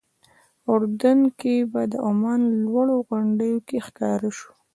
اردن 0.71 1.19
کې 1.39 1.55
به 1.71 1.81
د 1.91 1.93
عمان 2.07 2.41
لوړو 2.63 2.97
غونډیو 3.09 3.57
کې 3.67 3.77
ښکاره 3.85 4.29
شو. 4.37 4.51